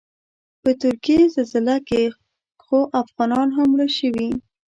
[0.61, 2.03] په ترکیې زلزله کې
[2.63, 4.29] خو افغانان هم مړه شوي.